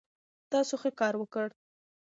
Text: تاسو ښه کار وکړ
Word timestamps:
تاسو 0.51 0.73
ښه 0.81 0.89
کار 0.99 1.13
وکړ 1.17 1.47